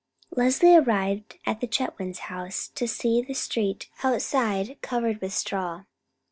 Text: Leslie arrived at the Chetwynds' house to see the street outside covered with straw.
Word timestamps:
Leslie 0.35 0.75
arrived 0.75 1.37
at 1.45 1.61
the 1.61 1.67
Chetwynds' 1.67 2.21
house 2.25 2.67
to 2.69 2.87
see 2.87 3.21
the 3.21 3.35
street 3.35 3.87
outside 4.03 4.81
covered 4.81 5.21
with 5.21 5.31
straw. 5.31 5.83